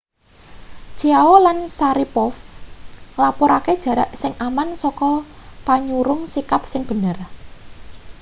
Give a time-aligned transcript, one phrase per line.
[0.97, 2.31] chiao lan sharipov
[3.15, 5.11] nglapurake jarak sing aman saka
[5.65, 7.17] panyurung sikap sing bener